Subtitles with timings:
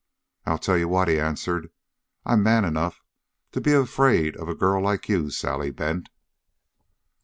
[0.47, 1.69] "I'll tell you what," he answered.
[2.25, 3.03] "I'm man enough
[3.51, 6.09] to be afraid of a girl like you, Sally Bent."